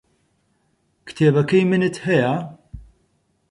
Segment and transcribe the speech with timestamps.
[1.07, 2.31] کتێبەکەی منت هەیە؟